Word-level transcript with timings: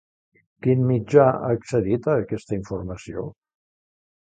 Quin 0.67 0.79
mitjà 0.91 1.25
ha 1.33 1.51
accedit 1.59 2.11
a 2.15 2.17
aquesta 2.23 2.59
informació? 2.59 3.29